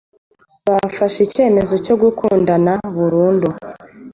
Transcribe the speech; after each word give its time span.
Bafashe 0.67 1.19
icyemezo 1.27 1.75
cyo 1.85 1.95
gukundana 2.01 2.73
burundu, 2.95 3.47